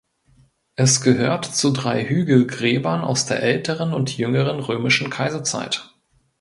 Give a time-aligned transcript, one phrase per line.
[0.75, 5.91] Es gehört zu drei Hügelgräbern aus der älteren und jüngeren römischen Kaiserzeit.